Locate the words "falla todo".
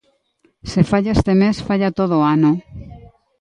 1.67-2.15